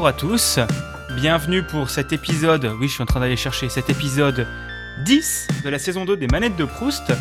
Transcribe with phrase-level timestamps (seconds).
[0.00, 0.58] bonjour à tous.
[1.14, 4.46] Bienvenue pour cet épisode, oui je suis en train d'aller chercher cet épisode
[5.04, 7.12] 10 de la saison 2 des manettes de Proust.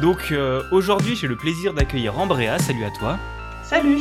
[0.00, 3.18] Donc euh, aujourd'hui j'ai le plaisir d'accueillir Ambrea, salut à toi.
[3.64, 4.00] Salut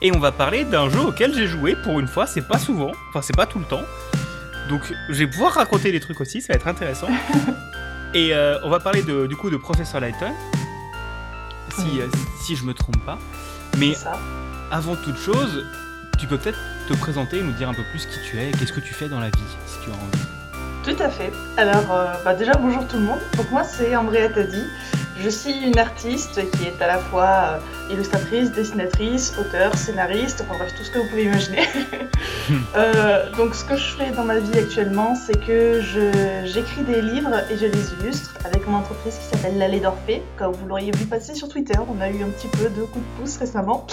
[0.00, 2.92] Et on va parler d'un jeu auquel j'ai joué pour une fois, c'est pas souvent,
[3.10, 3.84] enfin c'est pas tout le temps.
[4.70, 7.08] Donc je vais pouvoir raconter des trucs aussi, ça va être intéressant.
[8.14, 10.32] Et euh, on va parler de, du coup de Professeur Layton,
[11.76, 12.06] si, euh,
[12.40, 13.18] si je me trompe pas.
[13.76, 13.92] Mais
[14.70, 15.66] avant toute chose,
[16.18, 18.52] tu peux peut-être te présenter et nous dire un peu plus qui tu es et
[18.52, 20.24] qu'est-ce que tu fais dans la vie, si tu as envie.
[20.84, 21.32] Tout à fait.
[21.56, 23.20] Alors, euh, bah déjà, bonjour tout le monde.
[23.36, 24.62] Donc, moi, c'est Andrea Tadi.
[25.16, 30.58] Je suis une artiste qui est à la fois euh, illustratrice, dessinatrice, auteur, scénariste, enfin
[30.58, 31.62] bref, tout ce que vous pouvez imaginer.
[32.76, 35.80] Euh, donc, ce que je fais dans ma vie actuellement, c'est que
[36.44, 40.22] j'écris des livres et je les illustre avec mon entreprise qui s'appelle L'Allée d'Orphée.
[40.36, 43.04] Comme vous l'auriez vu passer sur Twitter, on a eu un petit peu de coups
[43.04, 43.86] de pouce récemment.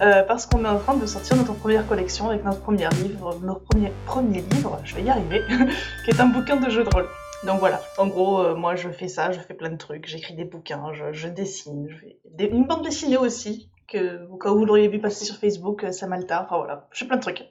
[0.00, 3.38] Euh, parce qu'on est en train de sortir notre première collection avec notre premier livre,
[3.44, 5.42] notre premier, premier livre, je vais y arriver,
[6.04, 7.06] qui est un bouquin de jeu de rôle.
[7.44, 10.34] Donc voilà, en gros, euh, moi je fais ça, je fais plein de trucs, j'écris
[10.34, 14.50] des bouquins, je, je dessine, je fais des- une bande dessinée aussi, que au cas
[14.50, 17.22] où vous l'auriez vu passer sur Facebook, euh, Samalta, enfin voilà, je fais plein de
[17.22, 17.42] trucs.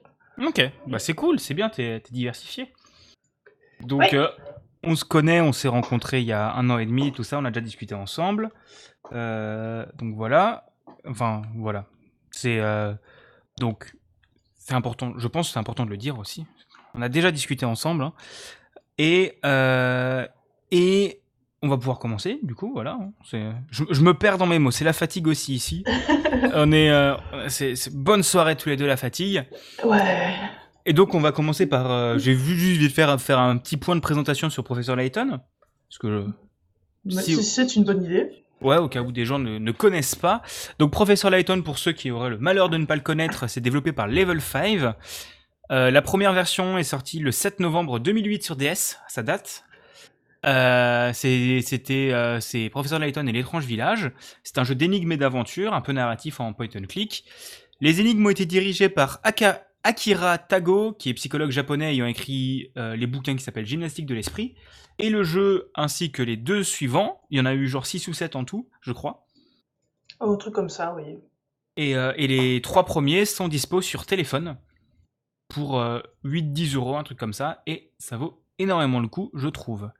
[0.42, 2.72] Ok, bah c'est cool, c'est bien, t'es diversifié.
[3.80, 4.14] Donc, Ouais.
[4.14, 4.28] euh,
[4.82, 7.38] on se connaît, on s'est rencontrés il y a un an et demi, tout ça,
[7.38, 8.50] on a déjà discuté ensemble.
[9.12, 10.66] Euh, donc voilà,
[11.06, 11.84] enfin voilà,
[12.30, 12.60] c'est
[13.58, 13.92] donc
[14.56, 15.12] c'est important.
[15.18, 16.46] Je pense que c'est important de le dire aussi.
[16.94, 18.12] On a déjà discuté ensemble hein.
[18.98, 20.26] Et euh,
[20.70, 21.20] et
[21.62, 22.40] on va pouvoir commencer.
[22.42, 22.98] Du coup, voilà.
[23.30, 23.38] Je,
[23.90, 24.70] je me perds dans mes mots.
[24.72, 25.84] C'est la fatigue aussi ici.
[26.54, 27.14] on est, euh,
[27.48, 29.44] c'est bonne soirée tous les deux la fatigue.
[29.84, 30.34] Ouais.
[30.86, 31.90] Et donc, on va commencer par.
[31.90, 35.38] euh, J'ai vu juste vite faire, faire un petit point de présentation sur Professeur Layton.
[35.88, 36.26] Parce que.
[37.04, 38.44] Bah, Si- si c'est une bonne idée.
[38.60, 40.42] Ouais, au cas où des gens ne, ne connaissent pas.
[40.80, 43.60] Donc, Professeur Layton, pour ceux qui auraient le malheur de ne pas le connaître, c'est
[43.60, 44.94] développé par Level 5.
[45.72, 49.64] Euh, la première version est sortie le 7 novembre 2008 sur DS, ça date.
[50.44, 54.10] Euh, c'est- C'était euh, c'est Professeur Layton et l'étrange village.
[54.42, 57.24] C'est un jeu d'énigmes et d'aventure, un peu narratif en point and click.
[57.80, 62.70] Les énigmes ont été dirigées par Aka- Akira Tago, qui est psychologue japonais ayant écrit
[62.76, 64.54] les bouquins qui s'appellent Gymnastique de l'esprit.
[65.00, 68.06] Et le jeu, ainsi que les deux suivants, il y en a eu genre 6
[68.06, 69.26] ou 7 en tout, je crois.
[70.20, 71.18] Oh, un truc comme ça, oui.
[71.76, 74.56] Et, et les trois premiers sont dispo sur téléphone
[75.48, 77.62] pour euh, 8-10 euros, un truc comme ça.
[77.66, 79.90] Et ça vaut énormément le coup, je trouve.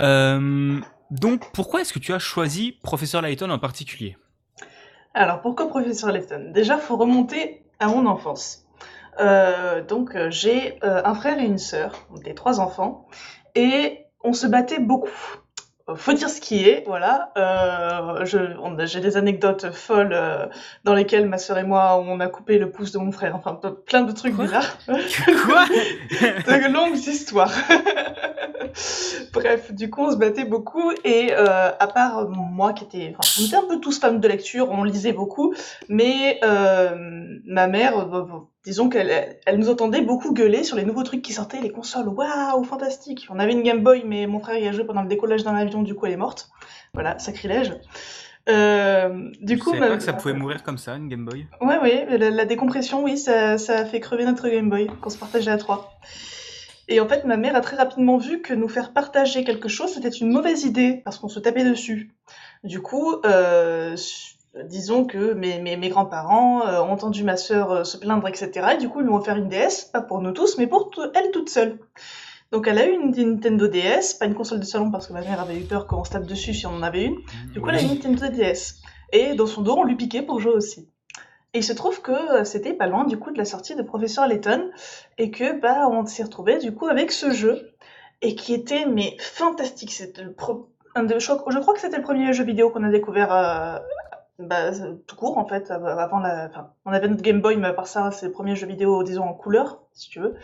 [0.00, 0.80] Euh,
[1.10, 4.16] donc, pourquoi est-ce que tu as choisi Professeur Layton en particulier?
[5.14, 6.52] Alors, pourquoi Professeur Layton?
[6.52, 8.66] Déjà, faut remonter à mon enfance.
[9.18, 13.08] Euh, donc, euh, j'ai euh, un frère et une sœur, des trois enfants,
[13.54, 15.10] et on se battait beaucoup.
[15.96, 17.32] Faut dire ce qui est, voilà.
[17.36, 20.46] Euh, j'ai des anecdotes folles euh,
[20.84, 23.34] dans lesquelles ma sœur et moi, on a coupé le pouce de mon frère.
[23.36, 24.78] Enfin, plein de trucs Quoi bizarres.
[24.86, 25.66] Quoi
[26.58, 27.52] de longues histoires.
[29.32, 33.40] Bref, du coup, on se battait beaucoup et euh, à part moi qui était, enfin,
[33.40, 35.54] on était un peu tous fans de lecture, on lisait beaucoup,
[35.88, 38.24] mais euh, ma mère, euh,
[38.64, 42.08] disons qu'elle elle nous entendait beaucoup gueuler sur les nouveaux trucs qui sortaient, les consoles,
[42.08, 43.26] waouh, fantastique.
[43.30, 45.54] On avait une Game Boy, mais mon frère y a joué pendant le décollage d'un
[45.54, 46.50] avion, du coup elle est morte.
[46.94, 47.72] Voilà, sacrilège.
[48.48, 51.24] Euh, du Je coup, savais ma- pas que ça pouvait mourir comme ça, une Game
[51.24, 51.46] Boy?
[51.60, 55.10] Ouais, ouais, la, la décompression, oui, ça, ça a fait crever notre Game Boy qu'on
[55.10, 55.92] se partageait à trois.
[56.88, 59.92] Et en fait, ma mère a très rapidement vu que nous faire partager quelque chose,
[59.94, 62.10] c'était une mauvaise idée, parce qu'on se tapait dessus.
[62.64, 63.94] Du coup, euh,
[64.64, 68.50] disons que mes, mes, mes grands-parents euh, ont entendu ma sœur euh, se plaindre, etc.
[68.74, 70.90] Et du coup, ils lui ont offert une DS, pas pour nous tous, mais pour
[71.14, 71.78] elle toute seule.
[72.52, 75.20] Donc elle a eu une Nintendo DS, pas une console de salon, parce que ma
[75.20, 77.16] mère avait eu peur qu'on se tape dessus si on en avait une.
[77.52, 78.80] Du coup, elle a une Nintendo DS.
[79.12, 80.88] Et dans son dos, on lui piquait pour jouer aussi.
[81.54, 83.82] Et il se trouve que euh, c'était pas loin du coup de la sortie de
[83.82, 84.70] Professeur Layton
[85.18, 87.72] et que bah on s'est retrouvé du coup avec ce jeu
[88.22, 89.90] et qui était mais fantastique.
[89.92, 92.70] C'était le pro- un de- je, crois- je crois que c'était le premier jeu vidéo
[92.70, 93.78] qu'on a découvert euh,
[94.40, 94.70] bah,
[95.06, 96.50] tout court en fait av- avant la.
[96.84, 99.24] On avait notre Game Boy mais à part ça c'est le premier jeu vidéo disons
[99.24, 100.34] en couleur si tu veux.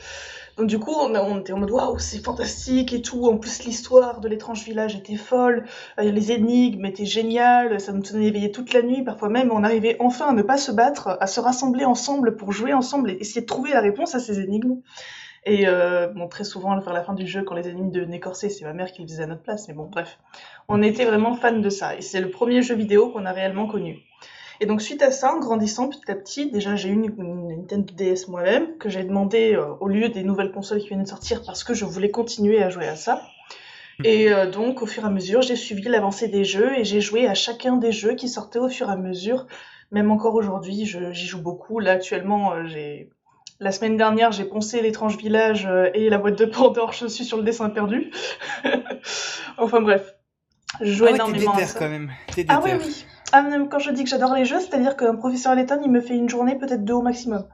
[0.58, 3.26] Donc du coup on, on était en mode waouh c'est fantastique et tout.
[3.26, 5.64] En plus l'histoire de l'étrange village était folle.
[5.98, 9.64] Euh, les énigmes étaient géniales, ça nous tenait éveillés toute la nuit, parfois même on
[9.64, 13.14] arrivait enfin à ne pas se battre, à se rassembler ensemble pour jouer ensemble et
[13.20, 14.76] essayer de trouver la réponse à ces énigmes.
[15.46, 18.48] Et euh, bon, très souvent, vers la fin du jeu, quand les énigmes devenaient corsées,
[18.48, 20.18] c'est ma mère qui le faisait à notre place, mais bon, bref.
[20.68, 23.68] On était vraiment fans de ça, et c'est le premier jeu vidéo qu'on a réellement
[23.68, 24.00] connu.
[24.60, 27.48] Et donc, suite à ça, en grandissant petit à petit, déjà j'ai eu une, une
[27.60, 31.08] Nintendo DS moi-même, que j'ai demandé euh, au lieu des nouvelles consoles qui viennent de
[31.08, 33.22] sortir, parce que je voulais continuer à jouer à ça.
[34.02, 37.00] Et euh, donc, au fur et à mesure, j'ai suivi l'avancée des jeux et j'ai
[37.00, 39.46] joué à chacun des jeux qui sortaient au fur et à mesure.
[39.92, 41.78] Même encore aujourd'hui, j'y joue beaucoup.
[41.78, 43.10] Là, actuellement, euh, j'ai
[43.58, 47.24] La semaine dernière, j'ai poncé l'étrange village euh, et la boîte de Pandore, je suis
[47.24, 48.10] sur le dessin perdu.
[49.58, 50.14] enfin bref,
[50.82, 51.78] je joue Ah ouais, énormément t'es à déter ça.
[51.78, 52.10] quand même.
[52.34, 53.06] T'es Ah oui, oui.
[53.32, 56.00] Ah, même quand je dis que j'adore les jeux, c'est-à-dire qu'un professeur Layton, il me
[56.00, 57.46] fait une journée, peut-être deux au maximum.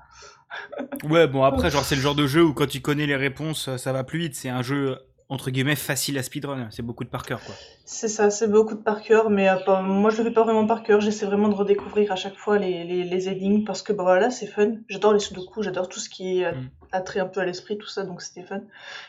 [1.05, 3.75] Ouais, bon après, genre c'est le genre de jeu où quand tu connais les réponses,
[3.77, 4.35] ça va plus vite.
[4.35, 6.69] C'est un jeu entre guillemets facile à speedrun.
[6.71, 7.55] C'est beaucoup de par cœur quoi.
[7.85, 10.45] C'est ça, c'est beaucoup de par cœur, mais euh, pas- moi je le fais pas
[10.45, 13.83] vraiment par cœur, j'essaie vraiment de redécouvrir à chaque fois les, les, les énigmes parce
[13.83, 14.75] que bah voilà, c'est fun.
[14.89, 16.69] J'adore les sudoku, j'adore tout ce qui est Mm.
[16.93, 18.61] a trait un peu à l'esprit, tout ça, donc c'était fun.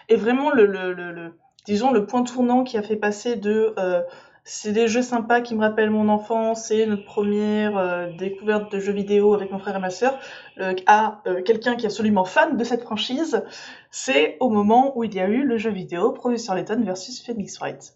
[0.10, 3.74] Et vraiment, le, le, le, le- disons, le point tournant qui a fait passer de
[3.77, 4.01] euh,
[4.45, 8.80] c'est des jeux sympas qui me rappellent mon enfance, c'est notre première euh, découverte de
[8.80, 10.19] jeux vidéo avec mon frère et ma sœur,
[10.60, 13.44] euh, à euh, quelqu'un qui est absolument fan de cette franchise,
[13.90, 17.57] c'est au moment où il y a eu le jeu vidéo Professor Layton versus Phoenix
[17.60, 17.95] Wright.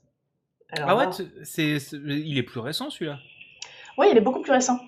[0.72, 1.12] Alors Ah ouais, là-
[1.44, 3.20] c'est, c'est- il est plus récent celui-là.
[3.98, 4.80] Oui, il est beaucoup plus récent.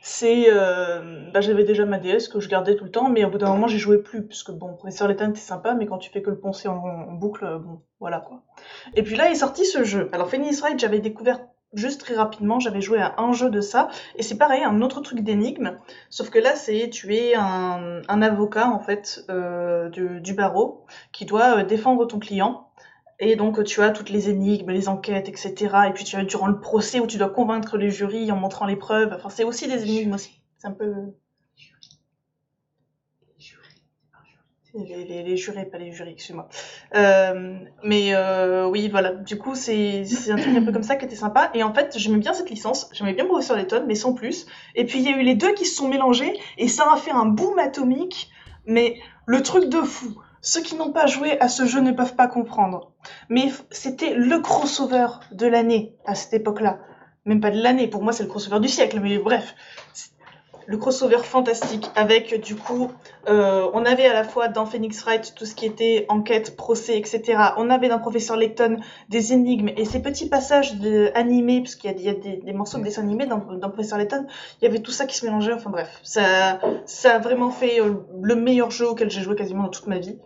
[0.00, 3.30] C'est, euh, bah, j'avais déjà ma DS que je gardais tout le temps, mais au
[3.30, 6.10] bout d'un moment, j'y jouais plus, puisque bon, Professeur Layton, c'est sympa, mais quand tu
[6.10, 8.42] fais que le poncer en, en boucle, euh, bon, voilà quoi.
[8.94, 10.08] Et puis là est sorti ce jeu.
[10.12, 11.40] Alors Phoenix Wright, j'avais découvert
[11.74, 15.00] juste très rapidement, j'avais joué à un jeu de ça, et c'est pareil, un autre
[15.00, 15.78] truc d'énigme,
[16.08, 20.86] sauf que là, c'est tu es un, un avocat en fait euh, du, du barreau
[21.12, 22.67] qui doit euh, défendre ton client.
[23.20, 25.54] Et donc tu as toutes les énigmes, les enquêtes, etc.
[25.88, 28.66] Et puis tu as durant le procès où tu dois convaincre les jurys en montrant
[28.66, 29.12] les preuves.
[29.12, 30.40] Enfin, c'est aussi des énigmes aussi.
[30.58, 30.92] C'est un peu
[34.74, 36.48] les, les, les jurés, pas les jurys, excuse-moi.
[36.94, 39.12] Euh, mais euh, oui, voilà.
[39.12, 41.50] Du coup, c'est un truc un peu comme ça qui était sympa.
[41.54, 42.90] Et en fait, j'aimais bien cette licence.
[42.92, 44.46] J'aimais bien Professeur Layton, mais sans plus.
[44.74, 46.96] Et puis il y a eu les deux qui se sont mélangés et ça a
[46.96, 48.30] fait un boom atomique.
[48.66, 50.20] Mais le truc de fou.
[50.40, 52.92] Ceux qui n'ont pas joué à ce jeu ne peuvent pas comprendre.
[53.28, 56.78] Mais c'était le crossover de l'année à cette époque-là.
[57.24, 59.54] Même pas de l'année, pour moi c'est le crossover du siècle, mais bref.
[60.68, 62.92] Le crossover fantastique avec du coup,
[63.26, 66.98] euh, on avait à la fois dans Phoenix Wright tout ce qui était enquête, procès,
[66.98, 67.22] etc.
[67.56, 68.76] On avait dans Professeur Layton
[69.08, 72.84] des énigmes et ces petits passages de, animés, parce qu'il y a, des, morceaux de
[72.84, 74.26] dessins animés dans, dans Professeur Layton,
[74.60, 76.00] il y avait tout ça qui se mélangeait, enfin bref.
[76.02, 79.86] Ça, ça a vraiment fait euh, le meilleur jeu auquel j'ai joué quasiment dans toute
[79.86, 80.18] ma vie.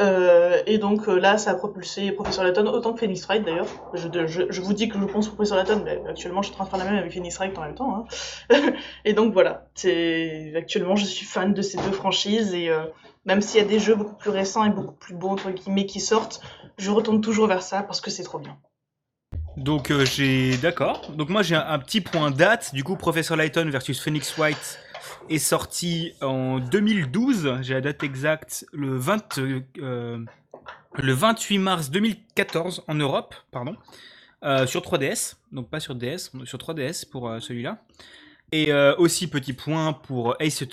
[0.00, 3.66] Euh, et donc euh, là, ça a propulsé Professeur Layton autant que Phoenix Wright d'ailleurs.
[3.94, 6.70] Je, vous dis que je pense Professeur Layton, mais actuellement je suis en train de
[6.70, 8.06] faire la même avec Phoenix Wright en même temps.
[8.50, 8.62] Hein.
[9.04, 9.66] et donc voilà,
[10.56, 12.84] actuellement je suis fan de ces deux franchises et euh,
[13.26, 15.86] même s'il y a des jeux beaucoup plus récents et beaucoup plus beaux entre guillemets
[15.86, 16.40] qui sortent,
[16.78, 18.56] je retourne toujours vers ça parce que c'est trop bien.
[19.58, 21.10] Donc j'ai d'accord.
[21.10, 22.72] Donc moi j'ai un, petit point date.
[22.72, 24.78] Du coup, Professor Layton versus Phoenix White
[25.28, 27.58] est sorti en 2012.
[27.62, 29.38] J'ai la date exacte le 20
[29.78, 30.24] euh,
[30.96, 33.76] 28 mars 2014 en Europe, pardon,
[34.44, 35.36] euh, sur 3DS.
[35.52, 37.82] Donc pas sur DS, sur 3DS pour euh, celui-là.
[38.52, 40.64] Et aussi petit point pour Ace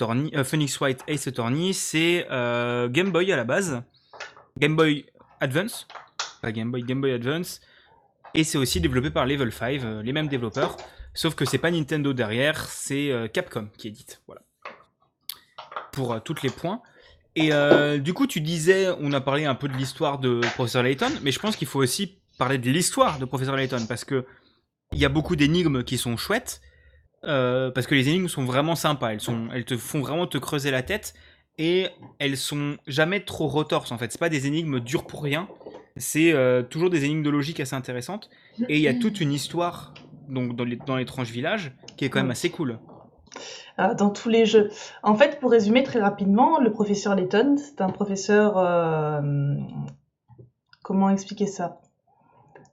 [0.46, 3.84] Phoenix White Ace Attorney, c'est Game Boy à la base,
[4.58, 5.06] Game Boy
[5.40, 5.88] Advance,
[6.42, 7.62] pas Game Boy, Game Boy Advance.
[8.34, 10.78] Et c'est aussi développé par Level 5, euh, les mêmes développeurs.
[11.18, 14.21] Sauf que c'est pas Nintendo derrière, c'est euh, Capcom qui édite.
[14.28, 14.44] Voilà.
[15.92, 16.83] Pour euh, tous les points.
[17.36, 20.83] Et euh, du coup, tu disais, on a parlé un peu de l'histoire de Professeur
[20.83, 24.28] Layton, mais je pense qu'il faut aussi parler de l'histoire de Professeur Layton parce que
[24.92, 26.62] il y a beaucoup d'énigmes qui sont chouettes.
[27.24, 30.83] euh, parce que les énigmes sont vraiment sympas, elles, te font vraiment te creuser la
[30.83, 31.16] tête
[31.57, 31.88] et
[32.19, 34.12] elles sont jamais trop retorses en fait.
[34.12, 35.50] C'est pas des énigmes dures pour rien,
[35.95, 36.31] c'est
[36.69, 38.30] toujours des énigmes de logique assez intéressantes.
[38.69, 39.94] Et il y a toute une histoire
[40.28, 42.80] donc dans, les, dans l'étrange village qui est quand même assez cool.
[43.80, 44.72] Euh, dans tous les jeux.
[45.04, 48.57] En fait, pour résumer très rapidement, le professeur Layton, c'est un professeur.
[48.57, 49.22] euh,
[50.84, 51.80] comment expliquer ça?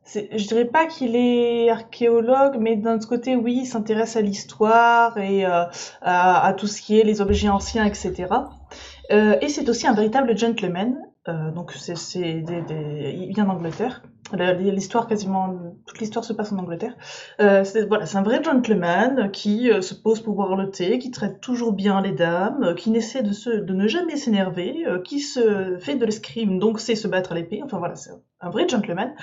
[0.07, 5.17] Je dirais pas qu'il est archéologue, mais d'un autre côté, oui, il s'intéresse à l'histoire
[5.19, 5.65] et euh,
[6.03, 8.27] à, à tout ce qui est les objets anciens, etc.
[9.13, 10.95] Euh, et c'est aussi un véritable gentleman.
[11.29, 14.03] Euh, donc, c'est, c'est des, des- il vient d'Angleterre.
[14.37, 15.55] L'histoire, quasiment
[15.87, 16.97] toute l'histoire se passe en Angleterre.
[17.41, 21.41] Euh, c'est un vrai gentleman qui euh, se pose pour boire le thé, qui traite
[21.41, 25.97] toujours bien les dames, euh, qui n'essaie de, ne jamais s'énerver, euh, qui se fait
[25.97, 27.61] de l'escrime, donc sait se battre à l'épée.
[27.65, 28.11] Enfin voilà, c'est
[28.41, 29.15] un vrai gentleman.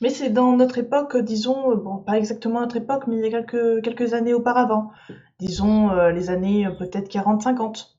[0.00, 3.42] Mais c'est dans notre époque, disons, bon, pas exactement notre époque, mais il y a
[3.42, 4.90] quelques, années auparavant.
[5.38, 7.96] Disons les années peut-être 40-50.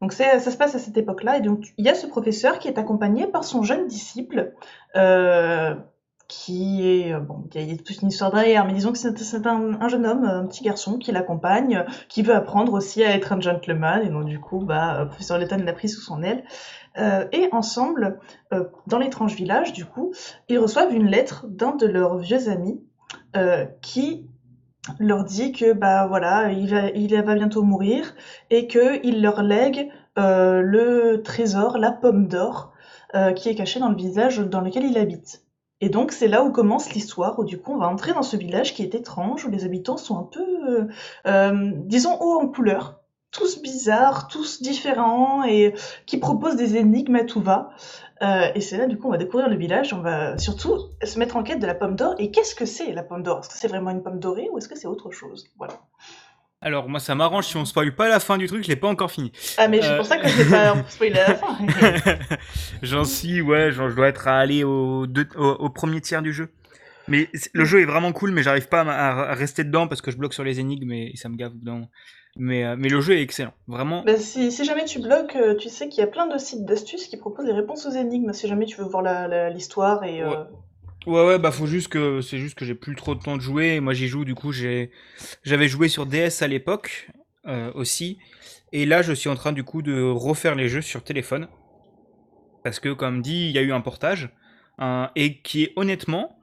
[0.00, 2.68] Donc ça se passe à cette époque-là, et donc il y a ce professeur qui
[2.68, 4.52] est accompagné par son jeune disciple,
[6.32, 9.46] qui est, euh, bon, il y a- toute une histoire derrière, mais disons que c'est
[9.46, 13.32] un, un jeune homme, un petit garçon qui l'accompagne, qui veut apprendre aussi à être
[13.32, 16.42] un gentleman, et donc du coup, bah, euh, professeur Letton l'a pris sous son aile.
[16.98, 18.18] Euh, et ensemble,
[18.86, 20.12] dans l'étrange village, du coup,
[20.48, 22.82] ils reçoivent une lettre d'un de leurs vieux amis
[23.80, 24.26] qui
[24.98, 28.14] leur dit que bah voilà il va, il va bientôt mourir
[28.50, 32.72] et que il leur lègue le trésor, la pomme d'or,
[33.36, 35.42] qui est cachée dans le village dans lequel il habite.
[35.82, 38.38] Et donc c'est là où commence l'histoire, où du coup on va entrer dans ce
[38.38, 40.88] village qui est étrange, où les habitants sont un peu,
[41.86, 45.74] disons, haut en couleur, tous bizarres, tous différents, et
[46.06, 47.70] qui proposent des énigmes à tout va.
[48.22, 51.18] Euh, et c'est là, du coup, on va découvrir le village, on va surtout se
[51.18, 52.14] mettre en quête de la pomme d'or.
[52.18, 53.40] Et qu'est-ce que c'est la pomme d'or?
[53.40, 55.48] Est-ce que c'est vraiment une pomme dorée ou est-ce que c'est autre chose?
[55.58, 55.80] Voilà.
[56.64, 58.86] Alors, moi, ça m'arrange si on spoil pas la fin du truc, je l'ai pas
[58.86, 59.32] encore fini.
[59.58, 61.58] Ah, mais c'est pour ça que je l'ai pas spoilé à la fin.
[62.82, 65.04] J'en suis, ouais, genre, je dois être à aller au,
[65.36, 66.50] au, premier tiers du jeu.
[67.08, 70.16] Mais le jeu est vraiment cool, mais j'arrive pas à, rester dedans parce que je
[70.16, 71.88] bloque sur les énigmes et ça me gave dedans.
[72.36, 74.04] Mais, euh, mais le jeu est excellent, vraiment.
[74.04, 76.64] Bah, si, si, jamais tu bloques, euh, tu sais qu'il y a plein de sites
[76.64, 79.02] d'astuces qui proposent des réponses aux énigmes, si jamais tu veux voir
[79.50, 80.22] l'histoire et...
[80.22, 80.44] Euh,
[81.06, 81.26] ouais.
[81.26, 81.38] ouais.
[81.38, 83.80] bah faut juste que c'est juste que j'ai plus trop de temps de jouer.
[83.80, 84.90] Moi j'y joue, du coup j'ai
[85.42, 87.08] j'avais joué sur DS à l'époque
[87.74, 88.18] aussi,
[88.72, 91.48] et là je suis en train du coup de refaire les jeux sur téléphone
[92.62, 94.30] parce que comme dit il y a eu un portage
[95.16, 96.38] et qui est honnêtement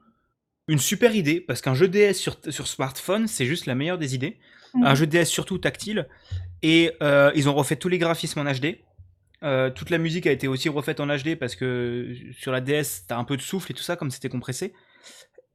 [0.67, 4.13] une super idée parce qu'un jeu DS sur, sur smartphone c'est juste la meilleure des
[4.13, 4.37] idées
[4.83, 6.07] un jeu DS surtout tactile.
[6.61, 8.77] Et euh, ils ont refait tous les graphismes en HD.
[9.43, 13.05] Euh, toute la musique a été aussi refaite en HD parce que sur la DS,
[13.07, 14.73] t'as un peu de souffle et tout ça, comme c'était compressé.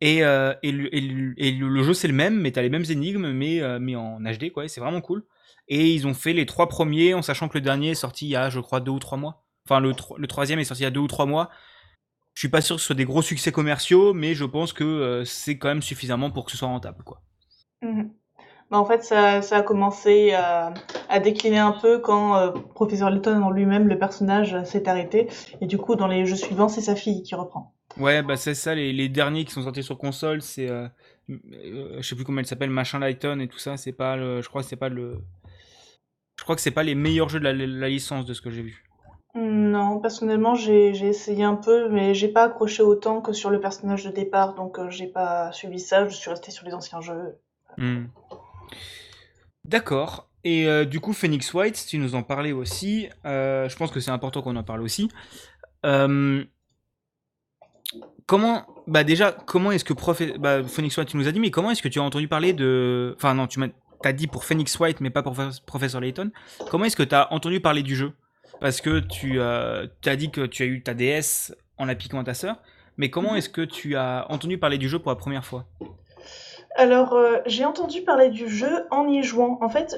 [0.00, 3.62] Et, euh, et, le, jeu c'est le même, mais t'as les mêmes énigmes, mais,
[3.96, 4.68] en HD, quoi.
[4.68, 5.24] C'est vraiment cool.
[5.68, 8.30] Et ils ont fait les trois premiers en sachant que le dernier est sorti il
[8.30, 9.44] y a, je crois, deux ou trois mois.
[9.66, 11.50] Enfin, le, troisième est sorti il y a deux ou trois mois.
[12.34, 15.22] Je suis pas sûr que ce soit des gros succès commerciaux, mais je pense que
[15.24, 17.22] c'est quand même suffisamment pour que ce soit rentable, quoi.
[17.82, 18.12] Mhm.
[18.70, 20.72] Bah, en fait, ça, ça a commencé à,
[21.08, 25.28] à, décliner un peu quand euh, Professeur Layton en lui-même, le personnage, s'est arrêté.
[25.60, 27.74] Et du coup, dans les jeux suivants, c'est sa fille qui reprend.
[27.98, 30.68] Ouais, bah c'est ça, les, les, derniers qui sont sortis sur console, c'est.
[30.68, 30.88] Euh,
[31.30, 34.42] euh, je sais plus comment elle s'appelle, Machin Lighton et tout ça, c'est pas le.
[34.42, 35.18] Je crois que c'est pas le.
[36.36, 38.50] Je crois que c'est pas les meilleurs jeux de la, la licence de ce que
[38.50, 38.84] j'ai vu.
[39.36, 44.04] Non, personnellement, j'ai essayé un peu, mais j'ai pas accroché autant que sur le personnage
[44.04, 47.38] de départ, donc j'ai pas suivi ça, je suis resté sur les anciens jeux.
[47.76, 48.04] Hmm.
[49.64, 50.28] D'accord.
[50.44, 53.08] Et euh, du coup, Phoenix White, tu nous en parlais aussi.
[53.24, 55.08] Euh, je pense que c'est important qu'on en parle aussi.
[55.86, 56.44] Euh,
[58.26, 59.94] comment, bah déjà, comment est-ce que
[60.36, 62.52] bah, Phoenix White, tu nous as dit, mais comment est-ce que tu as entendu parler
[62.52, 63.68] de, enfin non, tu m'as
[64.04, 66.30] as dit pour Phoenix White, mais pas pour Professeur Layton.
[66.70, 68.12] Comment est-ce que tu as entendu parler du jeu?
[68.60, 72.24] Parce que tu as dit que tu as eu ta DS en la piquant à
[72.24, 72.56] ta sœur,
[72.98, 73.38] mais comment mhm.
[73.38, 75.66] est-ce que tu as entendu parler du jeu pour la première fois?
[76.76, 79.58] Alors, euh, j'ai entendu parler du jeu en y jouant.
[79.60, 79.94] En fait,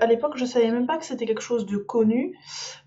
[0.00, 2.36] à l'époque, je savais même pas que c'était quelque chose de connu,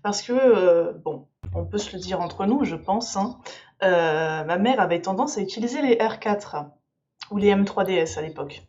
[0.02, 3.38] parce que, euh, bon, on peut se le dire entre nous, je pense, hein,
[3.82, 6.66] euh, ma mère avait tendance à utiliser les R4
[7.30, 8.62] ou les M3DS à l'époque.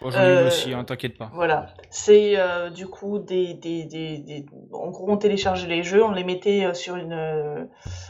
[0.00, 1.30] j'en ai euh, aussi, hein, t'inquiète pas.
[1.34, 6.04] Voilà, c'est euh, du coup des, des, des, des, En gros, on téléchargeait les jeux,
[6.04, 7.68] on les mettait euh, sur une,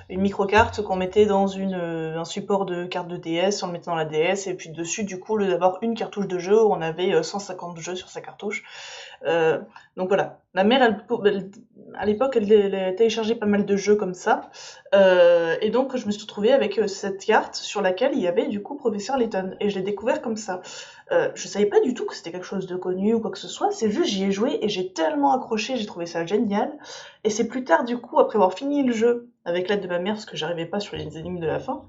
[0.09, 3.87] une micro-carte qu'on mettait dans une, un support de carte de DS, on le mettait
[3.87, 7.23] dans la DS, et puis dessus, du coup, d'avoir une cartouche de jeu, on avait
[7.23, 8.65] 150 jeux sur sa cartouche.
[9.27, 9.59] Euh,
[9.97, 11.05] donc voilà, ma mère,
[11.95, 14.51] à l'époque, elle, téléchargeait pas mal de jeux comme ça.
[14.95, 18.29] Euh, et donc, je me suis retrouvée avec euh, cette carte sur laquelle il y
[18.29, 19.55] avait du coup Professeur Layton.
[19.61, 20.61] Et je l'ai découvert comme ça.
[21.11, 23.39] Euh, je savais pas du tout que c'était quelque chose de connu ou quoi que
[23.39, 23.71] ce soit.
[23.71, 26.73] C'est juste, j'y ai joué et j'ai tellement accroché, j'ai trouvé ça génial.
[27.25, 29.99] Et c'est plus tard, du coup, après avoir fini le jeu, avec l'aide de ma
[29.99, 31.83] mère, parce que j'arrivais pas sur les énigmes de la fin,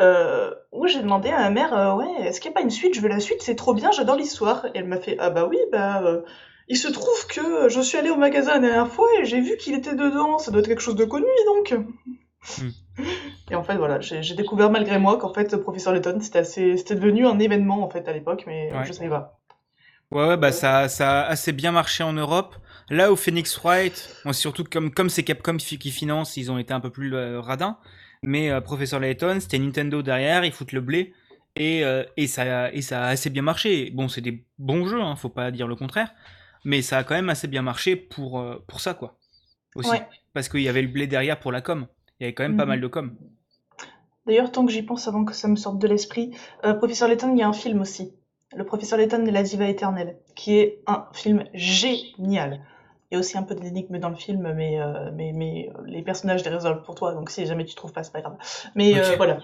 [0.00, 2.94] euh, où j'ai demandé à ma mère, ouais, est-ce qu'il n'y a pas une suite?
[2.94, 4.66] Je veux la suite, c'est trop bien, j'adore l'histoire.
[4.66, 6.02] Et elle m'a fait, ah bah oui, bah
[6.70, 9.56] il se trouve que je suis allée au magasin la dernière fois et j'ai vu
[9.56, 10.38] qu'il était dedans.
[10.38, 11.74] Ça doit être quelque chose de connu, donc.
[12.58, 12.68] Hmm.
[13.50, 17.40] Et en fait, voilà, j'ai découvert malgré moi qu'en fait, Professeur Letton, c'était devenu un
[17.40, 19.40] événement en fait à l'époque, mais je savais pas.
[20.12, 22.54] Ouais, ouais, bah ça, ça a assez bien marché en Europe.
[22.88, 26.72] Là où Phoenix Wright, bon, surtout comme comme c'est Capcom qui finance, ils ont été
[26.72, 27.78] un peu plus euh, radins.
[28.22, 31.14] Mais euh, Professeur Layton, c'était Nintendo derrière, ils foutent le blé
[31.56, 33.90] et, euh, et ça et ça a assez bien marché.
[33.92, 36.12] Bon, c'est des bons jeux, hein, faut pas dire le contraire
[36.64, 39.16] mais ça a quand même assez bien marché pour, euh, pour ça, quoi.
[39.74, 39.96] Aussi.
[40.32, 41.86] Parce qu'il y avait le blé derrière pour la com.
[42.18, 42.70] Il y avait quand même pas mhm.
[42.70, 43.16] mal de com.
[44.26, 47.32] D'ailleurs, tant que j'y pense avant que ça me sorte de l'esprit, euh, Professeur Layton,
[47.34, 48.14] il y a un film aussi.
[48.54, 52.60] Le Professeur Layton et la diva éternelle, qui est un film génial.
[53.10, 56.02] Il y a aussi un peu d'énigmes dans le film, mais, euh, mais, mais les
[56.02, 58.36] personnages les résolvent pour toi, donc si jamais tu trouves pas, c'est pas grave.
[58.74, 59.38] Mais voilà,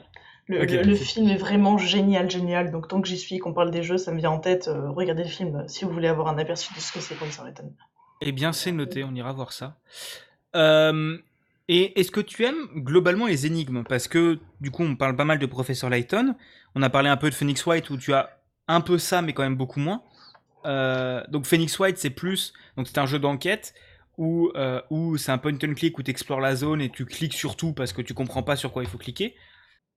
[0.48, 2.70] le, film est vraiment génial, génial.
[2.70, 4.68] Donc tant que j'y suis, qu'on parle des jeux, ça me vient en tête.
[4.68, 7.44] Euh, regardez le film si vous voulez avoir un aperçu de ce que c'est Professeur
[7.44, 7.72] Layton.
[8.20, 9.76] Eh bien, c'est noté, on ira voir ça.
[10.54, 11.18] Euh,
[11.68, 13.82] et est-ce que tu aimes globalement les énigmes?
[13.82, 16.36] Parce que du coup, on parle pas mal de Professeur Layton.
[16.74, 18.38] On a parlé un peu de Phoenix White où tu as
[18.68, 20.02] un peu ça, mais quand même beaucoup moins.
[20.64, 22.52] Euh, donc Phoenix White, c'est plus.
[22.76, 23.74] Donc c'est un jeu d'enquête.
[24.16, 24.52] où,
[24.90, 27.56] où c'est un point and click où tu explores la zone et tu cliques sur
[27.56, 29.34] tout parce que tu comprends pas sur quoi il faut cliquer.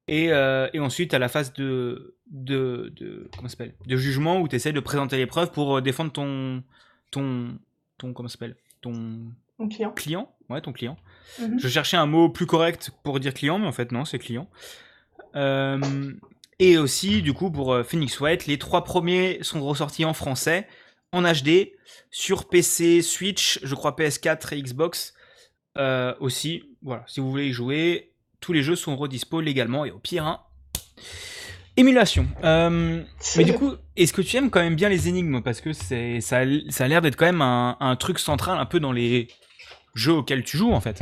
[0.10, 4.48] Et, euh, et ensuite, à la phase de, de, de, comment s'appelle, de jugement où
[4.48, 6.64] tu essaies de présenter les preuves pour euh, défendre ton,
[7.12, 7.60] ton,
[8.00, 9.32] ton comment s'appelle, ton
[9.70, 9.92] client.
[9.92, 10.36] client.
[10.50, 10.98] Ouais, ton client.
[11.40, 11.60] Mhm.
[11.60, 14.50] Je cherchais un mot plus correct pour dire client, mais en fait non, c'est client.
[15.36, 15.80] Euh,
[16.58, 20.68] et aussi, du coup, pour euh, Phoenix White, les trois premiers sont ressortis en français,
[21.12, 21.72] en HD,
[22.10, 25.14] sur PC, Switch, je crois PS4 et Xbox
[25.78, 26.64] euh, aussi.
[26.82, 28.09] Voilà, si vous voulez y jouer,
[28.42, 30.40] tous les jeux sont redispo légalement et au pire, hein,
[31.78, 32.28] émulation.
[32.44, 33.04] Euh,
[33.38, 35.42] mais du coup, est-ce que tu aimes quand même bien les énigmes?
[35.42, 38.58] Parce que c'est, ça, a- ça a l'air d'être quand même un, un truc central
[38.58, 39.28] un peu dans les
[39.96, 41.02] jeux auxquels tu joues en fait.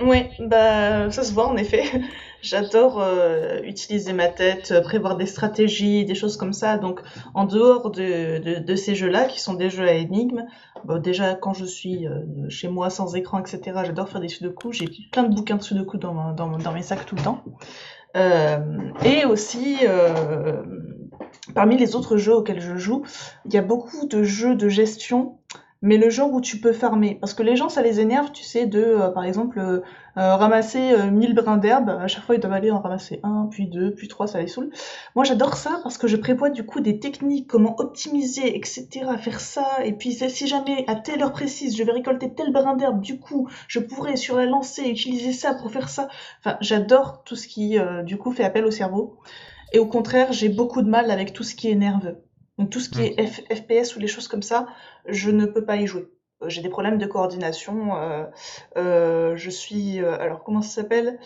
[0.00, 1.84] Ouais, bah ça se voit en effet.
[2.42, 6.78] J'adore euh, utiliser ma tête, euh, prévoir des stratégies, des choses comme ça.
[6.78, 7.00] Donc
[7.34, 10.46] en dehors de, ces jeux-là, qui sont des jeux à énigmes,
[10.84, 14.72] bon, déjà quand je suis euh, chez moi sans écran, etc., j'adore faire des sudoku.
[14.72, 17.44] J'ai plein de bouquins de sudoku dans, ma- dans, mes sacs tout le temps.
[19.04, 19.76] Et aussi,
[21.54, 23.04] parmi les autres jeux auxquels je joue,
[23.44, 25.39] il y a beaucoup de jeux de gestion,
[25.82, 27.16] mais le genre où tu peux farmer.
[27.20, 29.80] Parce que les gens, ça les énerve, tu sais, de, euh, par exemple, euh,
[30.18, 31.88] euh, ramasser euh, 1000 brins d'herbe.
[31.88, 34.48] À chaque fois, ils doivent aller en ramasser un, puis deux, puis trois, ça les
[34.48, 34.70] saoule.
[35.14, 39.40] Moi, j'adore ça parce que je prévois du coup des techniques, comment optimiser, etc., faire
[39.40, 39.84] ça.
[39.84, 43.18] Et puis, si jamais, à telle heure précise, je vais récolter tel brin d'herbe, du
[43.18, 46.08] coup, je pourrais, sur la lancée, utiliser ça pour faire ça.
[46.40, 49.18] Enfin, j'adore tout ce qui, du coup, fait appel au cerveau.
[49.72, 52.18] Et au contraire, j'ai beaucoup de mal avec tout ce qui est nerveux.
[52.60, 54.68] Donc tout ce qui est F- FPS ou les choses comme ça,
[55.06, 56.08] je ne peux pas y jouer.
[56.42, 57.96] Euh, J'ai des problèmes de coordination.
[57.96, 58.24] euh,
[58.76, 61.18] euh, je suis, euh, alors comment ça s'appelle?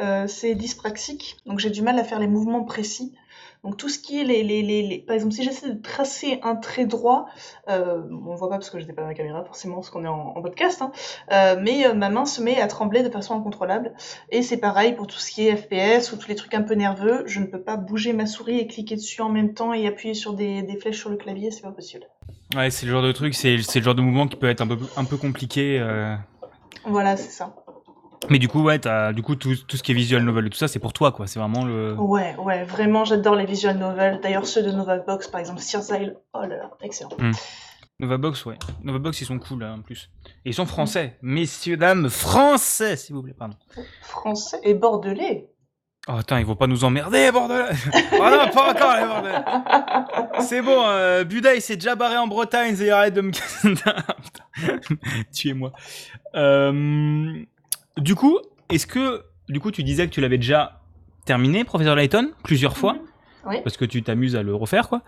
[0.00, 3.14] Euh, C'est dyspraxique, donc j'ai du mal à faire les mouvements précis.
[3.62, 6.40] Donc tout ce qui est les, les, les, les- par exemple si j'essaie de tracer
[6.42, 7.26] un trait droit,
[7.68, 10.08] euh, on voit pas parce que je n'ai pas ma caméra forcément parce qu'on est
[10.08, 10.92] en, en podcast, hein,
[11.30, 13.92] euh, mais euh, ma main se met à trembler de façon incontrôlable.
[14.30, 16.72] Et c'est pareil pour tout ce qui est FPS ou tous les trucs un peu
[16.74, 19.86] nerveux, je ne peux pas bouger ma souris et cliquer dessus en même temps et
[19.86, 22.04] appuyer sur des, des flèches sur le clavier, c'est pas possible.
[22.56, 24.62] Ouais, c'est le genre de truc, c'est c'est le genre de mouvement qui peut être
[24.62, 25.78] un peu, un peu compliqué.
[25.78, 26.16] euh.
[26.86, 27.54] Voilà, c'est ça.
[28.28, 30.50] Mais du coup, ouais, t'as, du coup, tout, tout ce qui est visual novel et
[30.50, 31.26] tout ça, c'est pour toi, quoi.
[31.26, 31.94] C'est vraiment le.
[31.94, 34.20] Ouais, ouais, vraiment, j'adore les visual novels.
[34.22, 37.10] D'ailleurs, ceux de Novavox, par exemple, Sears Isle, oh là là, excellent.
[37.98, 38.58] Novabox, ouais.
[38.82, 40.10] Novabox, ils sont cool, là, en plus.
[40.44, 41.18] Et ils sont français.
[41.22, 43.56] Messieurs, dames, français, s'il vous plaît, pardon.
[44.02, 45.48] Français et bordelais.
[46.08, 47.66] Oh, attends, ils vont pas nous emmerder, bordel
[48.14, 49.44] Oh non, pas encore, les bordel
[50.40, 53.32] C'est bon, euh, Buda, il s'est déjà barré en Bretagne, et arrête de me...
[55.32, 55.72] Tuez-moi.
[56.34, 57.42] Euh,
[58.00, 58.38] du coup,
[58.70, 59.22] est-ce que...
[59.48, 60.80] Du coup, tu disais que tu l'avais déjà
[61.26, 62.96] terminé, Professeur Layton, plusieurs fois,
[63.46, 63.56] Oui.
[63.64, 65.02] parce que tu t'amuses à le refaire, quoi.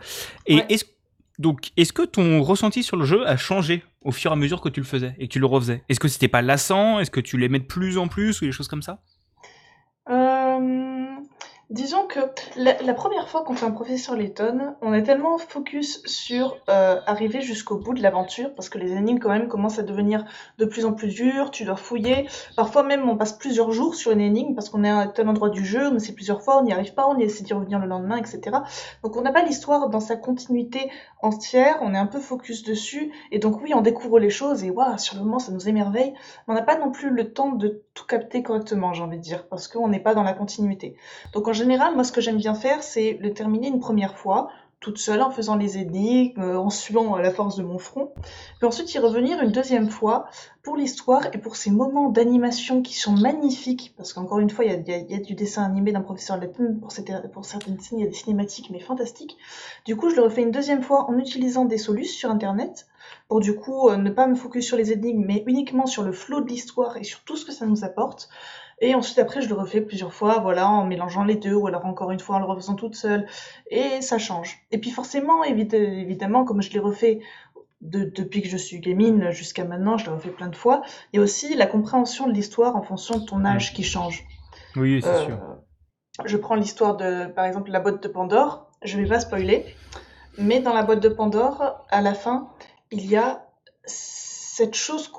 [0.46, 0.66] Et Ouais.
[0.68, 0.84] est-ce...
[1.38, 4.60] Donc, est-ce que ton ressenti sur le jeu a changé au fur et à mesure
[4.60, 5.82] que tu le faisais et que tu le refaisais?
[5.88, 7.00] Est-ce que c'était pas lassant?
[7.00, 9.00] Est-ce que tu l'aimais de plus en plus ou des choses comme ça?
[10.10, 11.01] Euh,
[11.72, 12.20] disons que
[12.56, 17.40] la, première fois qu'on fait un professeur Layton, on est tellement focus sur euh, arriver
[17.40, 20.24] jusqu'au bout de l'aventure, parce que les énigmes quand même commencent à devenir
[20.58, 22.28] de plus en plus dures, tu dois fouiller.
[22.56, 25.48] Parfois même on passe plusieurs jours sur une énigme parce qu'on est à tel endroit
[25.48, 27.86] du jeu, on essaie plusieurs fois, on n'y arrive pas, on essaie d'y revenir le
[27.86, 28.58] lendemain, etc.
[29.02, 30.90] Donc on n'a pas l'histoire dans sa continuité
[31.22, 34.70] entière, on est un peu focus dessus, et donc oui, on découvre les choses, et
[34.70, 36.12] waouh, sur le moment ça nous émerveille,
[36.46, 39.22] mais on n'a pas non plus le temps de tout capter correctement, j'ai envie de
[39.22, 40.96] dire, parce qu'on n'est pas dans la continuité.
[41.32, 44.50] Donc en général, moi ce que j'aime bien faire, c'est le terminer une première fois,
[44.82, 48.10] toute seule, en faisant les énigmes, euh, en suivant euh, la force de mon front,
[48.58, 50.26] puis ensuite y revenir une deuxième fois
[50.62, 54.84] pour l'histoire et pour ces moments d'animation qui sont magnifiques, parce qu'encore une fois, il
[54.86, 58.14] y a, du dessin animé d'un professeur Layton, pour, certaines scènes, il y a des
[58.14, 59.38] cinématiques, mais fantastiques.
[59.84, 62.86] Du coup, je le refais une deuxième fois en utilisant des solutions sur Internet,
[63.28, 66.12] pour du coup euh, ne pas me focus sur les énigmes, mais uniquement sur le
[66.12, 68.28] flot de l'histoire et sur tout ce que ça nous apporte.
[68.84, 71.86] Et ensuite, après, je le refais plusieurs fois, voilà, en mélangeant les deux, ou alors
[71.86, 73.26] encore une fois en le refaisant toute seule.
[73.70, 74.58] Et ça change.
[74.72, 77.20] Et puis forcément, évid- évidemment, comme je l'ai refait
[77.80, 81.16] de- depuis que je suis gamine jusqu'à maintenant, je l'ai refait plein de fois, il
[81.16, 84.24] y a aussi la compréhension de l'histoire en fonction de ton âge qui change.
[84.76, 85.38] Oui, c'est Euh, sûr.
[86.24, 88.68] je prends l'histoire de, par exemple, la boîte de Pandore.
[88.82, 89.64] Je vais pas spoiler,
[90.38, 92.48] mais dans la boîte de Pandore, à la fin,
[92.90, 93.46] il y a
[93.84, 95.10] cette chose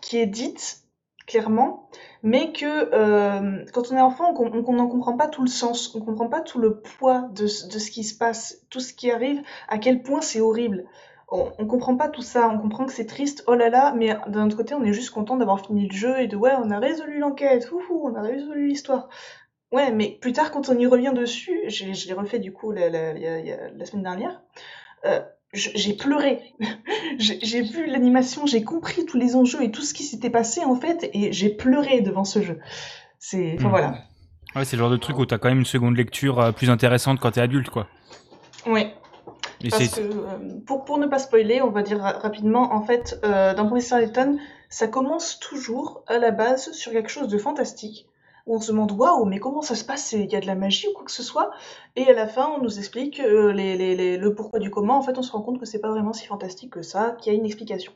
[0.00, 0.82] qui est dite
[1.26, 1.88] clairement,
[2.22, 6.00] mais que euh, quand on est enfant, on n'en comprend pas tout le sens, on
[6.00, 9.78] comprend pas tout le poids de, ce- qui se passe, tout ce qui arrive, à
[9.78, 10.84] quel point c'est horrible.
[11.30, 14.16] On, on comprend pas tout ça, on comprend que c'est triste, oh là là, mais
[14.28, 16.70] d'un autre côté, on est juste content d'avoir fini le jeu et de ouais, on
[16.70, 19.08] a résolu l'enquête, on a résolu l'histoire.
[19.72, 22.90] Ouais, mais plus tard, quand on y revient dessus, je l'ai refait du coup la
[23.86, 24.42] semaine dernière,
[25.06, 25.20] euh,
[25.56, 26.40] j'ai pleuré.
[27.18, 30.76] j'ai vu l'animation, j'ai compris tous les enjeux et tout ce qui s'était passé en
[30.76, 32.58] fait, et j'ai pleuré devant ce jeu.
[33.18, 33.70] C'est, enfin hmm.
[33.70, 33.98] voilà.
[34.54, 36.70] Ouais, c'est le genre de truc où t'as quand même une seconde lecture euh, plus
[36.70, 37.88] intéressante quand t'es adulte, quoi.
[39.70, 43.54] Parce que, euh, pour, pour ne pas spoiler, on va dire rapidement, en fait, euh,
[43.54, 44.38] dans Professor Layton,
[44.68, 48.06] ça commence toujours à la base sur quelque chose de fantastique
[48.46, 50.12] où on se demande waouh, mais comment ça se passe?
[50.12, 51.50] Il y a de la magie ou quoi que ce soit?
[51.96, 54.96] Et à la fin, on nous explique euh, le pourquoi du comment.
[54.96, 57.32] En fait, on se rend compte que c'est pas vraiment si fantastique que ça, qu'il
[57.32, 57.92] y a une explication.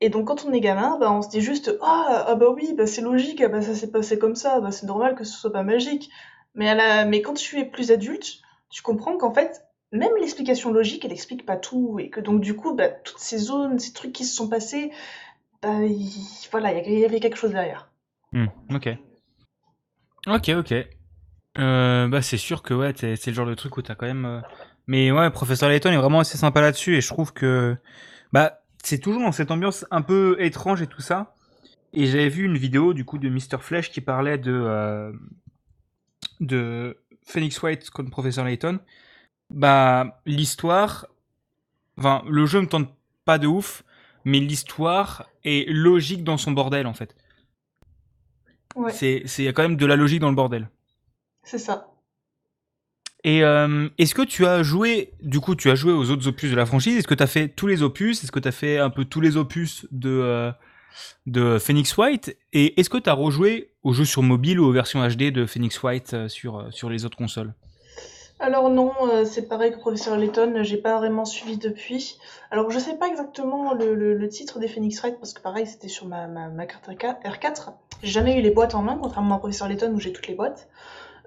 [0.00, 2.74] Et donc, quand on est gamin, bah, on se dit juste ah, ah bah oui,
[2.76, 5.32] bah, c'est logique, ah, bah, ça s'est passé comme ça, bah, c'est normal que ce
[5.32, 6.10] soit pas magique.
[6.54, 7.04] Mais, à la...
[7.06, 11.46] mais quand tu es plus adulte, tu comprends qu'en fait, même l'explication logique, elle explique
[11.46, 14.36] pas tout, et que donc du coup, bah, toutes ces zones, ces trucs qui se
[14.36, 14.90] sont passés,
[15.62, 15.78] bah,
[16.50, 17.90] voilà, il y avait quelque chose derrière.
[18.32, 18.90] Hmm, ok.
[20.26, 20.74] Ok, ok.
[21.58, 24.24] Euh, bah c'est sûr que ouais, c'est le genre de truc où t'as quand même.
[24.24, 24.40] Euh,
[24.86, 27.76] mais ouais, Professeur Layton est vraiment assez sympa là-dessus et je trouve que
[28.32, 31.34] bah c'est toujours dans cette ambiance un peu étrange et tout ça.
[31.92, 35.12] Et j'avais vu une vidéo du coup de Mr Flash qui parlait de euh,
[36.40, 38.80] de Phoenix White contre Professeur Layton.
[39.50, 41.06] Bah l'histoire,
[41.98, 42.90] enfin le jeu me tente
[43.24, 43.84] pas de ouf,
[44.24, 47.14] mais l'histoire est logique dans son bordel en fait.
[48.90, 50.68] C'est, il y a quand même de la logique dans le bordel.
[51.42, 51.88] C'est ça.
[53.22, 56.50] Et euh, est-ce que tu as joué, du coup, tu as joué aux autres opus
[56.50, 56.98] de la franchise?
[56.98, 58.22] Est-ce que tu as fait tous les opus?
[58.22, 60.52] Est-ce que tu as fait un peu tous les opus de, euh,
[61.26, 62.36] de Phoenix White?
[62.52, 65.46] Et est-ce que tu as rejoué aux jeux sur mobile ou aux versions HD de
[65.46, 67.54] Phoenix White euh, sur, sur les autres consoles?
[68.44, 72.18] Alors non, euh, c'est pareil que Professeur Layton, j'ai pas vraiment suivi depuis.
[72.50, 76.06] Alors je sais pas exactement le, titre des Phoenix Wright parce que pareil c'était sur
[76.06, 77.72] ma, carte R4.
[78.02, 80.34] J'ai jamais eu les boîtes en main, contrairement à Professeur Layton où j'ai toutes les
[80.34, 80.68] boîtes.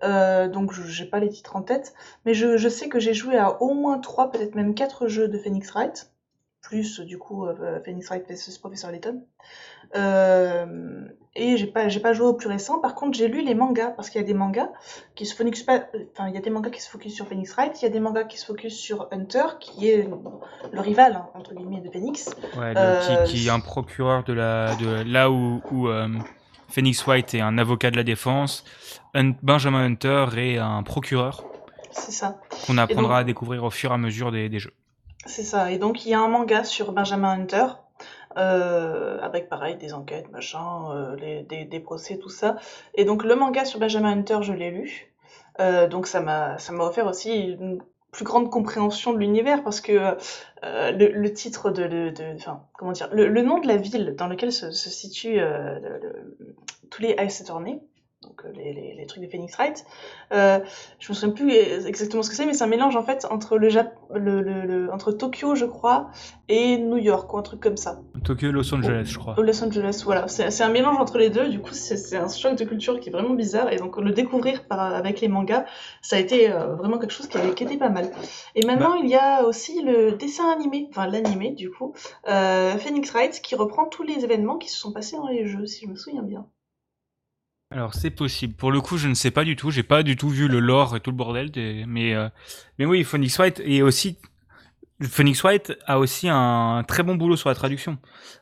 [0.03, 1.95] Euh, donc j'ai pas les titres en tête.
[2.25, 5.27] Mais je, je sais que j'ai joué à au moins 3, peut-être même 4 jeux
[5.27, 6.12] de Phoenix Wright
[6.67, 9.23] plus du coup euh, Phoenix Wright vs Professor Layton.
[9.95, 12.80] Euh, et j'ai pas j'ai pas joué au plus récent.
[12.80, 14.69] Par contre, j'ai lu les mangas parce qu'il y a des mangas
[15.15, 15.86] qui se focusent pas.
[16.12, 17.82] Enfin, il y a des mangas qui se focusent sur Phoenix Wright.
[17.82, 20.10] Il y a des mangas qui se focusent sur Hunter, qui est
[20.73, 22.30] le rival hein, entre guillemets de Phoenix.
[22.58, 25.88] Ouais, euh, qui, est un procureur de la de là où, où
[26.67, 28.65] Phoenix Wright est un avocat de la défense.
[29.41, 31.45] Benjamin Hunter est un procureur.
[31.91, 32.41] C'est ça.
[32.65, 34.73] Qu'on apprendra à découvrir au fur et à mesure des jeux.
[35.28, 35.72] C'est ça.
[35.72, 37.68] Et donc, il y a un manga sur Benjamin Hunter,
[38.38, 42.56] euh, avec pareil des enquêtes, machin, euh, des, procès, tout ça.
[42.96, 45.13] Et donc, le manga sur Benjamin Hunter, je l'ai lu.
[45.60, 50.16] Euh, donc, ça m'a, offert aussi une plus grande compréhension de l'univers parce que
[50.63, 54.90] le, titre de, enfin, comment dire, le, nom de la ville dans laquelle se, se
[54.90, 55.42] situent
[56.90, 57.82] tous les Ice Attorney,
[58.23, 59.86] donc euh, les, les, trucs de Phoenix Wright.
[60.32, 60.60] Euh,
[60.99, 61.51] je me souviens plus
[61.86, 63.69] exactement ce que c'est, mais c'est un mélange en fait entre le,
[64.15, 66.10] le, le, entre Tokyo, je crois,
[66.49, 68.01] et New York ou un truc comme ça.
[68.23, 69.36] Tokyo, Los Angeles, je crois.
[69.38, 70.27] Los Angeles, voilà.
[70.27, 71.47] C'est un mélange entre les deux.
[71.49, 73.71] Du coup, c'est un choc de culture qui est vraiment bizarre.
[73.71, 75.65] Et donc le découvrir par, avec les mangas,
[76.01, 78.12] ça a été euh, vraiment quelque chose qui, avait, qui était pas mal.
[78.56, 79.01] Et maintenant, bah.
[79.03, 81.93] il y a aussi le dessin animé, enfin l'animé du coup,
[82.27, 85.67] euh, Phoenix Wright, qui reprend tous les événements qui se sont passés dans les jeux,
[85.67, 86.47] si je me souviens bien.
[87.69, 88.53] Alors c'est possible.
[88.53, 89.71] Pour le coup, je ne sais pas du tout.
[89.71, 91.51] J'ai pas du tout vu le lore et tout le bordel.
[91.88, 92.30] Mais euh,
[92.80, 94.17] mais oui, Phoenix White et aussi
[95.01, 97.97] Phoenix White a aussi un très bon boulot sur la traduction.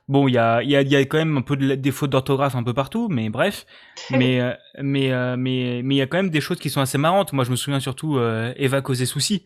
[0.08, 2.06] Bon, il y a il y a, y a quand même un peu de défauts
[2.06, 3.66] d'orthographe un peu partout, mais bref.
[4.12, 6.82] mais euh, mais euh, mais mais il y a quand même des choses qui sont
[6.82, 7.34] assez marrantes.
[7.34, 9.44] Moi, je me souviens surtout Eva causé souci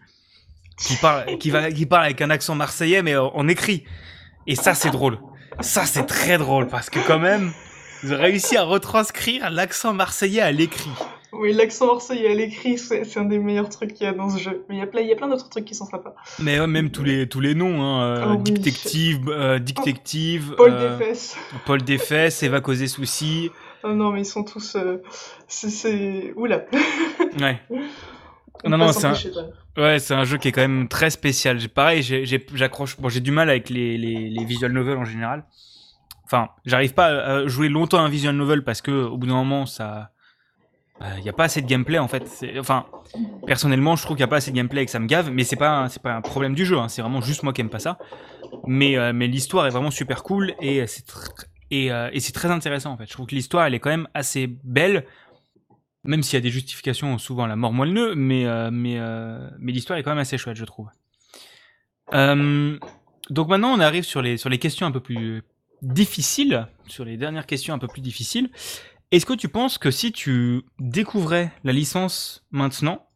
[0.77, 3.85] qui parle qui va qui parle avec un accent marseillais mais en écrit.
[4.45, 5.19] Et ça c'est drôle.
[5.61, 7.53] Ça c'est très drôle parce que quand même
[8.03, 10.89] vous avez réussi à retranscrire l'accent marseillais à l'écrit.
[11.31, 14.39] Oui, l'accent marseillais à l'écrit, c'est un des meilleurs trucs qu'il y a dans ce
[14.39, 14.65] jeu.
[14.67, 16.15] Mais il y a plein, plein d'autres trucs qui sont sympas.
[16.39, 20.97] Mais même tous les, tous les noms, hein, euh, oh Dictective, euh, Dictective, Paul euh,
[20.97, 21.37] Desfesses.
[21.65, 23.51] Paul Desfesses, Eva Causé Souci.
[23.83, 24.75] Oh non, mais ils sont tous.
[25.47, 26.33] c'est.
[26.35, 26.65] Oula.
[27.39, 27.61] ouais.
[28.65, 29.13] non, non, c'est un...
[29.77, 31.57] Ouais, c'est un jeu qui est quand même très spécial.
[31.69, 32.01] Pareil,
[32.53, 32.99] j'accroche.
[32.99, 35.43] Bon, j'ai du mal avec les, les, les visual novels en général.
[36.31, 39.65] Enfin, j'arrive pas à jouer longtemps un visual novel parce que au bout d'un moment,
[39.65, 40.11] ça,
[41.01, 42.45] il euh, n'y a pas assez de gameplay en fait.
[42.59, 42.85] Enfin,
[43.47, 45.31] personnellement, je trouve qu'il n'y a pas assez de gameplay et que ça me gave,
[45.31, 46.77] mais c'est pas pas un problème du jeu.
[46.77, 46.87] Hein.
[46.87, 47.97] C'est vraiment juste moi qui aime pas ça.
[48.67, 51.03] Mais euh, l'histoire est vraiment super cool et c'est
[51.71, 53.07] et, euh, et c'est très intéressant en fait.
[53.07, 55.07] Je trouve que l'histoire elle est quand même assez belle,
[56.03, 58.99] même s'il y a des justifications souvent la mort moelle mais mais
[59.57, 60.89] mais l'histoire est quand même assez chouette, je trouve.
[62.11, 65.43] donc maintenant, on arrive sur les questions un peu plus
[65.81, 68.49] difficile, sur les dernières questions un peu plus difficiles,
[69.11, 73.07] est-ce que tu penses que si tu découvrais la licence maintenant,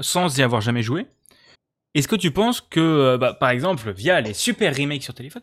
[0.00, 1.06] sans y avoir jamais joué,
[1.94, 5.40] Est-ce que tu penses que, euh, bah, par exemple, via les super remakes sur téléphone,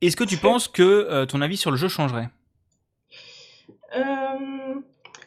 [0.00, 2.28] est-ce que tu penses que euh, ton avis sur le jeu changerait?
[3.96, 4.74] Euh,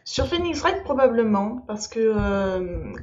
[0.06, 2.16] sur Phoenix Wright, probablement, parce que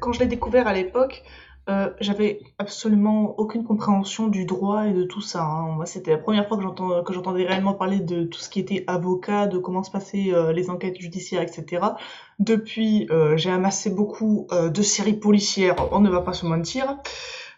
[0.01, 1.23] quand je l'ai découvert à l'époque,
[1.69, 5.43] euh, j'avais absolument aucune compréhension du droit et de tout ça.
[5.43, 5.85] hein.
[5.85, 8.85] C'était la première fois que j'entends- que j'entendais réellement parler de tout ce qui était
[8.87, 11.97] avocat, de comment se passaient euh, les enquêtes judiciaires, etc.
[12.39, 16.99] Depuis, euh, j'ai amassé beaucoup euh, de séries policières, on ne va pas se mentir.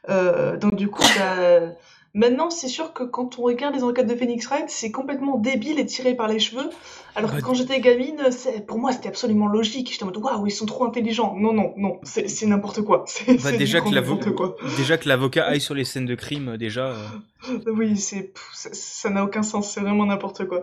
[0.09, 1.73] Euh, donc du coup, bah,
[2.15, 5.79] maintenant, c'est sûr que quand on regarde les enquêtes de Phoenix Wright, c'est complètement débile
[5.79, 6.69] et tiré par les cheveux.
[7.15, 9.91] Alors que Bah, quand j'étais gamine, c'est- pour moi, c'était absolument logique.
[9.91, 11.35] J'étais en mode, waouh, ils sont trop intelligents.
[11.37, 13.05] Non, non, non, c'est c'est n'importe quoi.
[13.09, 14.57] C'est Bah, c'est du déjà, grand que l'avo- n'importe quoi.
[14.77, 16.91] déjà que l'avocat aille sur les scènes de crime, euh, déjà.
[16.91, 17.07] euh,
[17.67, 20.63] Oui, c'est pff, ça- ça n'a aucun sens, c'est vraiment n'importe quoi.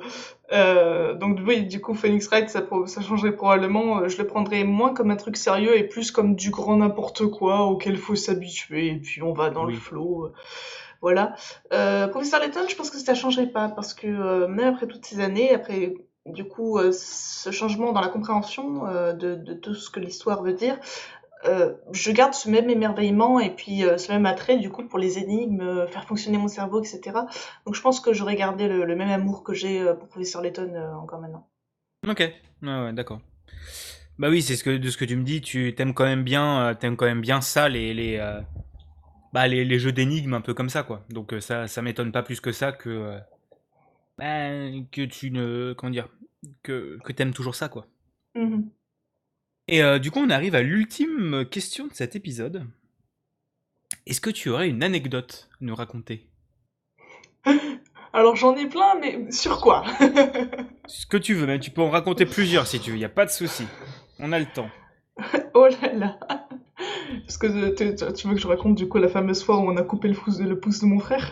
[0.54, 4.00] Euh, donc oui, du coup, Phoenix Wright, ça, pro- ça changerait probablement.
[4.00, 7.26] euh, Je le prendrais moins comme un truc sérieux et plus comme du grand n'importe
[7.28, 8.88] quoi auquel faut s'habituer.
[8.88, 9.80] Et puis on va dans le Oui.
[9.80, 10.32] flow.
[11.06, 11.36] Voilà.
[11.72, 15.06] Euh, Professeur Layton, je pense que ça changerait pas parce que euh, même après toutes
[15.06, 15.94] ces années, après
[16.26, 20.80] du coup euh, ce changement dans la compréhension de, tout ce que l'histoire veut dire,
[21.44, 25.86] je garde ce même émerveillement et puis ce même attrait du coup pour les énigmes,
[25.90, 27.02] faire fonctionner mon cerveau, etc.
[27.68, 30.94] Donc je pense que j'aurais gardé le, le même amour que j'ai pour Professeur euh,
[30.96, 31.48] encore maintenant.
[32.08, 32.22] Ok,
[32.64, 33.20] ouais, d'accord.
[34.18, 36.24] Bah oui, c'est ce que de ce que tu me dis, tu t'aimes quand même
[36.24, 38.20] bien, t'aimes quand même bien ça, les
[39.36, 41.04] bah, les, les jeux d'énigmes un peu comme ça quoi.
[41.10, 43.20] Donc euh, ça ça m'étonne pas plus que ça que euh,
[44.18, 44.48] bah,
[44.94, 46.08] que tu ne comment dire
[46.64, 47.86] que que t'aimes toujours ça quoi.
[48.36, 48.70] Mhm.
[49.68, 52.66] Et euh, du coup, on arrive à l'ultime question de cet épisode.
[54.06, 56.30] Est-ce que tu aurais une anecdote à nous raconter?
[58.14, 59.84] Alors j'en ai plein, mais sur quoi?
[60.88, 63.10] Ce que tu veux, même tu peux en raconter plusieurs si tu veux, y a
[63.10, 63.66] pas de souci.
[64.18, 64.70] On a le temps.
[65.54, 66.20] Oh là là
[67.28, 69.78] Est-ce que euh, tu- veux que je raconte du coup la fameuse fois où on
[69.78, 71.32] a coupé le pouce de, le pouce de mon frère?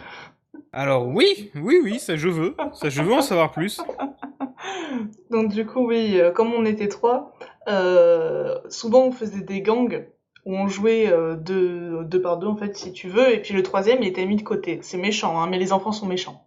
[0.71, 2.55] Alors oui, oui, oui, ça je veux.
[2.73, 3.81] Ça je veux en savoir plus.
[5.31, 7.33] Donc du coup, oui, euh, comme on était trois,
[7.67, 10.05] euh, souvent on faisait des gangs
[10.45, 13.53] où on jouait euh, deux, deux par deux en fait, si tu veux, et puis
[13.53, 14.79] le troisième il était mis de côté.
[14.81, 16.45] C'est méchant, hein, mais les enfants sont méchants.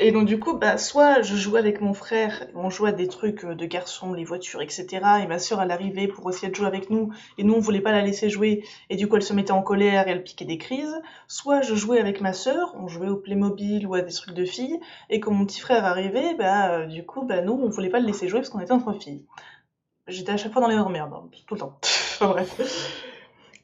[0.00, 3.06] Et donc du coup, bah, soit je jouais avec mon frère, on jouait à des
[3.06, 4.86] trucs euh, de garçons, les voitures, etc.
[5.22, 7.80] Et ma sœur, elle arrivait pour essayer de jouer avec nous, et nous on voulait
[7.80, 10.44] pas la laisser jouer, et du coup elle se mettait en colère et elle piquait
[10.44, 11.00] des crises.
[11.28, 14.44] Soit je jouais avec ma sœur, on jouait au Playmobil ou à des trucs de
[14.44, 14.80] filles,
[15.10, 18.00] et quand mon petit frère arrivait, bah euh, du coup, bah nous on voulait pas
[18.00, 19.24] le laisser jouer parce qu'on était entre filles.
[20.08, 21.78] J'étais à chaque fois dans les merde, hein, tout le temps.
[21.82, 23.12] enfin bref.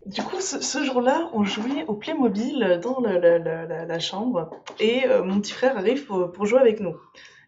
[0.06, 5.52] Du coup, ce, jour-là, on jouait au Playmobil dans la, chambre et euh, mon petit
[5.52, 6.96] frère arrive pour, jouer avec nous.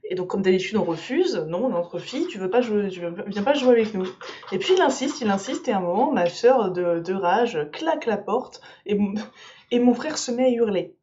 [0.05, 1.37] Et donc, comme d'habitude, on refuse.
[1.49, 4.07] Non, on est entre tu veux pas jouer, tu veux- viens pas jouer avec nous.
[4.53, 8.07] Et puis, il insiste, il insiste, et à un moment, ma sœur de, rage claque
[8.07, 10.95] la porte et, mon- frère se met à hurler.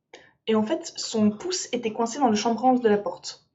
[0.45, 3.47] Et en fait, son pouce était coincé dans le chambranle de la porte.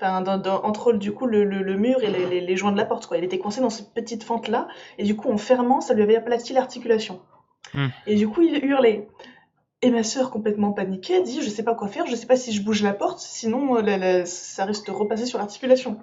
[0.00, 0.22] Enfin,
[0.62, 1.44] entre du coup le,
[1.76, 3.16] mur et les, les- les joints de la porte, quoi.
[3.16, 6.16] Il était coincé dans cette petite fente-là, et du coup, en fermant, ça lui avait
[6.16, 7.20] aplati l'articulation.
[7.74, 7.88] Hmm.
[8.06, 9.08] Et du coup, il hurlait.
[9.80, 12.52] Et ma sœur, complètement paniquée, dit Je sais pas quoi faire, je sais pas si
[12.52, 15.98] je bouge la porte, sinon euh, ça risque de repasser sur l'articulation.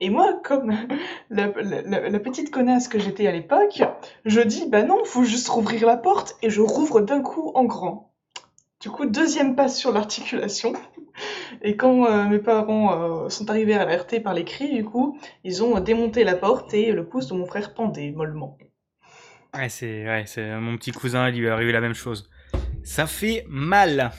[0.00, 0.74] Et moi, comme
[1.30, 3.82] la, petite connasse que j'étais à l'époque,
[4.24, 7.64] je dis Bah non, faut juste rouvrir la porte, et je rouvre d'un coup en
[7.64, 8.10] grand.
[8.80, 10.72] Du coup, deuxième passe sur l'articulation.
[11.62, 15.62] Et quand euh, mes parents euh, sont arrivés alertés par les cris, du coup, ils
[15.62, 18.56] ont démonté la porte et le pouce de mon frère pendait mollement.
[19.54, 22.30] Ouais, c'est ouais, c'est mon petit cousin, il lui est arrivé la même chose.
[22.84, 24.12] Ça fait mal.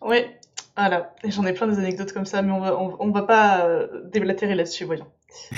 [0.00, 0.38] Ouais,
[0.76, 1.14] voilà.
[1.24, 3.86] J'en ai plein des anecdotes comme ça, mais on va, on, on va pas euh,
[4.12, 5.06] déblatérer là-dessus, voyons.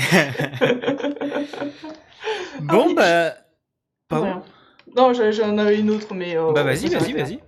[2.61, 2.95] bon oui.
[2.95, 3.35] bah
[4.09, 4.43] pardon.
[4.97, 6.37] Non, j'en avais une autre, mais...
[6.37, 7.39] euh, Bah vas-y, va vas-y, vas-y.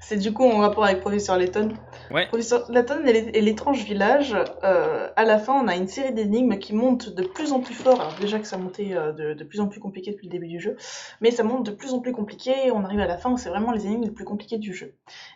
[0.00, 1.68] C'est du coup en rapport avec Professeur Layton.
[2.10, 2.26] Ouais.
[2.28, 6.12] Professeur Layton et l'é- et l'étrange village, euh, à la fin, on a une série
[6.12, 8.00] d'énigmes qui montent de plus en plus fort.
[8.00, 10.60] Alors déjà que ça montait euh, de, plus en plus compliqué depuis le début du
[10.60, 10.76] jeu,
[11.20, 12.70] mais ça monte de plus en plus compliqué.
[12.72, 14.94] On arrive à la fin où c'est vraiment les énigmes les plus compliquées du jeu.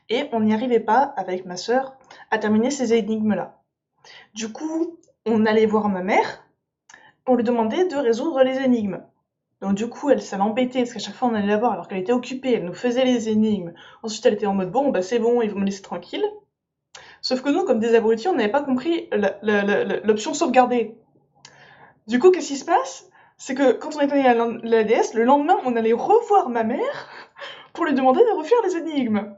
[0.09, 1.97] Et on n'y arrivait pas, avec ma sœur,
[2.31, 3.61] à terminer ces énigmes-là.
[4.35, 6.45] Du coup, on allait voir ma mère,
[7.27, 9.03] on lui demandait de résoudre les énigmes.
[9.61, 11.87] Donc du coup, elle, ça l'embêtait, parce qu'à chaque fois on allait la voir alors
[11.87, 13.75] qu'elle était occupée, elle nous faisait les énigmes.
[14.03, 16.25] Ensuite, elle était en mode bon, bah c'est bon, ils vont me laisser tranquille.
[17.31, 19.09] Sauf que nous, comme des abrutis, on n'avait pas compris
[20.03, 20.97] l'option sauvegarder.
[22.09, 23.09] Du coup, qu'est-ce qui se passe?
[23.39, 27.09] C'est que quand on éteignait la, la DS, le lendemain, on allait revoir ma mère
[27.73, 29.33] pour lui demander de refaire les énigmes.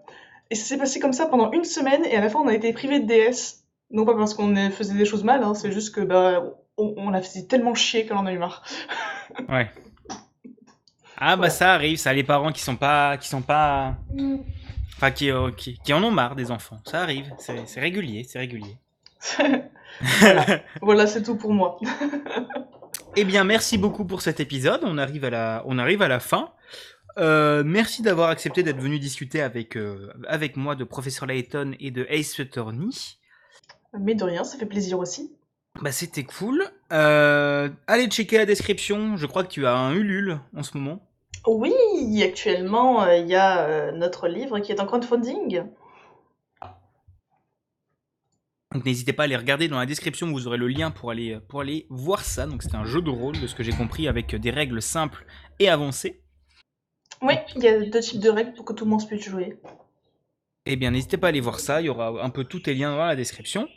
[0.51, 2.55] Et ça s'est passé comme ça pendant une semaine, et à la fin, on a
[2.55, 3.63] été privé de DS.
[3.91, 6.45] Non pas parce qu'on faisait des choses mal, hein, c'est juste que bah
[6.79, 8.65] on, on la faisait tellement chier qu'elle en a eu marre.
[9.51, 9.71] Ouais.
[11.19, 11.51] Ah bah Voilà.
[11.51, 14.37] ça arrive, ça les parents qui sont pas, qui sont pas, Mm.
[15.03, 16.79] Enfin qui, euh, qui, qui en ont marre des enfants.
[16.85, 18.79] Ça arrive, c'est c'est régulier, c'est régulier.
[20.81, 21.79] voilà, c'est tout pour moi.
[23.15, 24.81] Eh bien, merci beaucoup pour cet épisode.
[24.85, 26.51] On arrive à la, on arrive à la fin.
[27.19, 31.91] Euh, merci d'avoir accepté d'être venu discuter avec, euh, avec moi de Professeur Layton et
[31.91, 33.19] de Ace Attorney.
[34.01, 35.31] Mais de rien, ça fait plaisir aussi.
[35.83, 36.65] Bah, c'était cool.
[36.91, 39.19] Euh, allez checker la description.
[39.19, 41.07] Je crois que tu as un Ulule en ce moment.
[41.47, 45.65] Oui, actuellement, euh, il y a euh, notre livre qui est en crowdfunding.
[48.73, 51.39] Donc n'hésitez pas à aller regarder dans la description, vous aurez le lien pour aller,
[51.49, 52.47] pour aller voir ça.
[52.47, 55.27] Donc c'est un jeu de rôle, de ce que j'ai compris, avec des règles simples
[55.59, 56.23] et avancées.
[57.21, 59.59] Oui, il y a deux types de règles pour que tout le monde puisse jouer.
[60.65, 61.81] Eh bien, n'hésitez pas à aller voir ça.
[61.81, 63.69] Il y aura un peu tous les liens dans la description.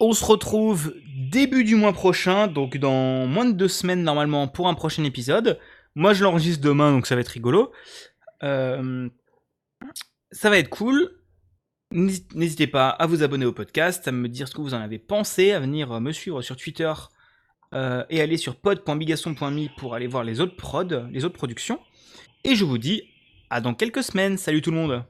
[0.00, 0.94] On se retrouve
[1.30, 5.58] début du mois prochain, donc dans moins de deux semaines normalement pour un prochain épisode.
[5.94, 7.72] Moi, je l'enregistre demain, donc ça va être rigolo.
[8.42, 9.08] Euh,
[10.32, 11.16] ça va être cool.
[11.92, 14.80] N'hés- N'hésitez pas à vous abonner au podcast, à me dire ce que vous en
[14.80, 16.92] avez pensé, à venir euh, me suivre sur Twitter
[17.74, 21.80] euh, et aller sur pod.bigasson.me pour aller voir les autres prods, les autres productions.
[22.44, 23.02] Et je vous dis
[23.50, 24.38] à dans quelques semaines.
[24.38, 25.04] Salut tout le monde